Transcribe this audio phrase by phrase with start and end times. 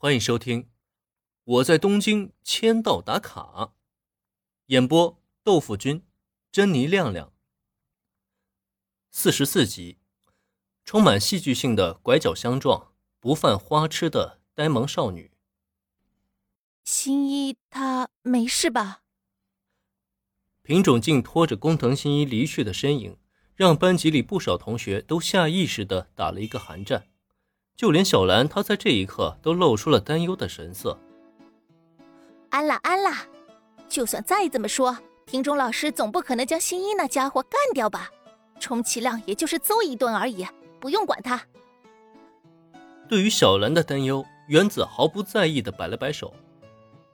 [0.00, 0.62] 欢迎收听
[1.42, 3.40] 《我在东京签到打卡》，
[4.66, 6.04] 演播豆腐君、
[6.52, 7.32] 珍妮亮亮。
[9.10, 9.98] 四十四集，
[10.84, 15.32] 充满戏剧性的拐角相撞，不犯花痴的呆萌少女。
[16.84, 19.02] 新一他没事吧？
[20.62, 23.18] 平冢静拖着工藤新一离去的身影，
[23.56, 27.08] 让班级里不少同学都下意识的打了一个寒战。
[27.78, 30.98] 就连小兰，她在这一刻都露出了担忧的神色。
[32.50, 33.24] 安啦安啦，
[33.88, 38.10] 就算再怎么说，平中老师总不可能将新一那家伙干掉吧？
[38.58, 40.44] 充其量也就是揍一顿而已，
[40.80, 41.40] 不用管他。
[43.08, 46.34] 对于小兰的担忧，原子毫不在意的摆了摆手，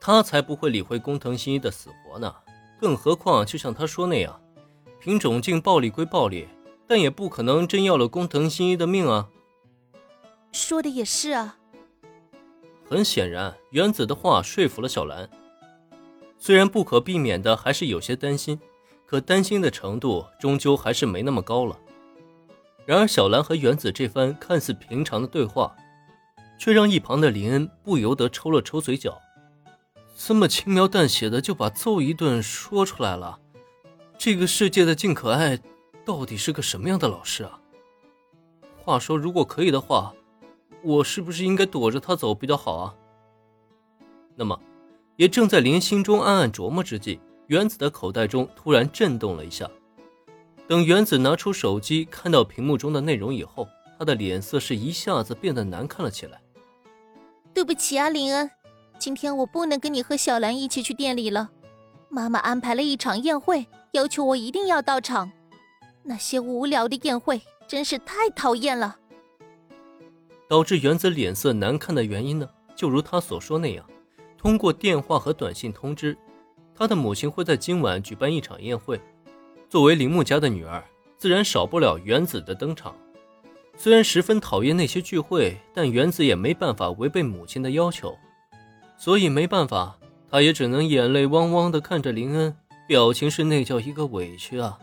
[0.00, 2.34] 他才不会理会工藤新一的死活呢。
[2.80, 4.40] 更何况，就像他说那样，
[4.98, 6.48] 平种竟暴力归暴力，
[6.88, 9.28] 但也不可能真要了工藤新一的命啊。
[10.54, 11.58] 说的也是啊。
[12.88, 15.28] 很显然，原子的话说服了小兰。
[16.38, 18.60] 虽然不可避免的还是有些担心，
[19.04, 21.76] 可担心的程度终究还是没那么高了。
[22.86, 25.74] 然而，小兰和原子这番看似平常的对话，
[26.56, 29.20] 却让一旁的林恩不由得抽了抽嘴角。
[30.16, 33.40] 这么轻描淡写的就把揍一顿说出来了，
[34.16, 35.58] 这个世界的静可爱
[36.04, 37.58] 到底是个什么样的老师啊？
[38.76, 40.14] 话说，如果可以的话。
[40.84, 42.94] 我是不是应该躲着他走比较好啊？
[44.36, 44.60] 那么，
[45.16, 49.68] 也正在林心中暗暗琢磨之际，原子的口袋中突然震动了一下。
[50.68, 53.66] 等原子拿出手机，看到屏幕中的内容以后，
[53.98, 56.40] 他的脸色是一下子变得难看了起来。
[57.54, 58.50] 对不起啊，林恩，
[58.98, 61.50] 今天我不能跟你和小兰一起去店里了。
[62.10, 65.32] 妈妈安排了一场宴会，要求我一定要到场。
[66.02, 68.98] 那些无聊的宴会真是太讨厌了。
[70.48, 72.48] 导致原子脸色难看的原因呢？
[72.76, 73.84] 就如他所说那样，
[74.36, 76.16] 通过电话和短信通知，
[76.74, 79.00] 他的母亲会在今晚举办一场宴会。
[79.68, 80.84] 作为铃木家的女儿，
[81.16, 82.94] 自然少不了原子的登场。
[83.76, 88.16] 虽然十分讨厌那些聚会，但原子也没办法违背母亲的要求，
[88.96, 89.98] 所以没办法，
[90.30, 94.78] 他也只能眼泪汪汪地看着林恩，表情是那叫一个委屈啊。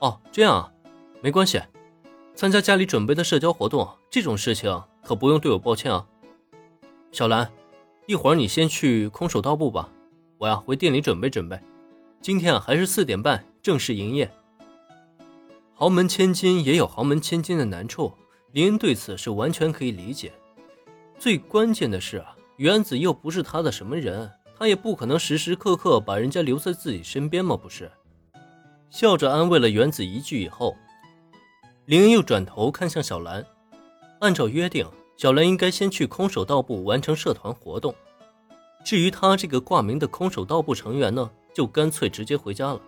[0.00, 0.72] 哦，这样啊，
[1.22, 1.60] 没关系。
[2.40, 6.06] 参加家里准备的社交活动，这种事情可不用对我抱歉啊。
[7.12, 7.52] 小兰，
[8.06, 9.90] 一会儿你先去空手道部吧，
[10.38, 11.60] 我呀回店里准备准备。
[12.22, 14.30] 今天啊还是四点半正式营业。
[15.74, 18.10] 豪门千金也有豪门千金的难处，
[18.52, 20.32] 林恩对此是完全可以理解。
[21.18, 27.92] 最关键的是啊，原子又不是他的什么人，他也不可能时时刻刻把人家留在自己身边嘛，不是？
[28.88, 30.74] 笑着安慰了原子一句以后。
[31.90, 33.44] 林恩又转头看向小兰，
[34.20, 34.86] 按照约定，
[35.16, 37.92] 小兰应该先去空手道部完成社团活动。
[38.84, 42.80] 至于他这个挂名的空手道部成员呢，就干脆直接回家了。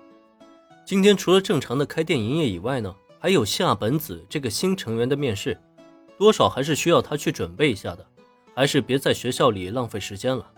[0.85, 5.61] 今天除了正常的开店营业以外呢，还有夏本子这个新成员的面试，
[6.17, 8.07] 多少还是需要他去准备一下的，
[8.55, 10.49] 还是别在学校里浪费时间了。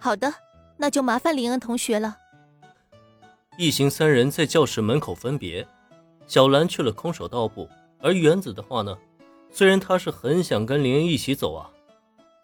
[0.00, 0.34] 好的，
[0.76, 2.16] 那就麻烦林恩同学了。
[3.56, 5.64] 一行三人在教室门口分别。
[6.30, 7.68] 小兰去了空手道部，
[7.98, 8.96] 而原子的话呢？
[9.50, 11.68] 虽然他是很想跟林恩一起走啊，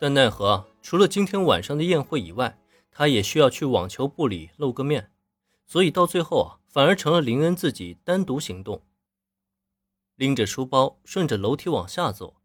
[0.00, 2.58] 但奈何除了今天晚上的宴会以外，
[2.90, 5.12] 他也需要去网球部里露个面，
[5.68, 8.82] 所以到最后啊，反而成了林恩自己单独行动，
[10.16, 12.38] 拎着书包顺着楼梯往下走。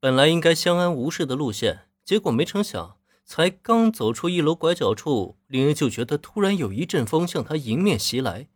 [0.00, 8.48] 本来应该相安无事的路线，结果没成想，才刚走出一楼拐角处，林恩就觉得突然有一阵风向他迎面袭来。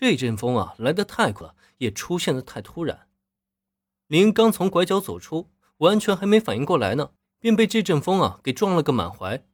[0.00, 3.08] 这阵风啊，来得太快，也出现的太突然。
[4.06, 7.10] 林刚从拐角走出，完全还没反应过来呢，
[7.40, 9.44] 便被这阵风啊给撞了个满怀，